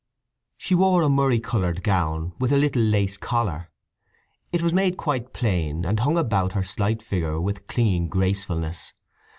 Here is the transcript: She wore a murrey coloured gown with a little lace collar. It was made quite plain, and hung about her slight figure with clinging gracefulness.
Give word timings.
She 0.57 0.73
wore 0.73 1.03
a 1.03 1.09
murrey 1.09 1.39
coloured 1.39 1.83
gown 1.83 2.33
with 2.39 2.51
a 2.51 2.57
little 2.57 2.81
lace 2.81 3.17
collar. 3.17 3.69
It 4.51 4.63
was 4.63 4.73
made 4.73 4.97
quite 4.97 5.31
plain, 5.31 5.85
and 5.85 5.99
hung 5.99 6.17
about 6.17 6.53
her 6.53 6.63
slight 6.63 7.03
figure 7.03 7.39
with 7.39 7.67
clinging 7.67 8.07
gracefulness. 8.07 8.93